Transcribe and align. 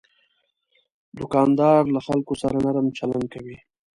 دوکاندار 1.17 1.81
له 1.93 1.99
خلکو 2.07 2.33
سره 2.41 2.55
نرم 2.65 2.87
چلند 2.97 3.25
کوي. 3.33 3.57